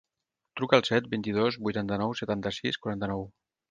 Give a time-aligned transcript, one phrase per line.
[0.59, 3.29] Truca al set, vint-i-dos, vuitanta-nou, setanta-sis, quaranta-nou.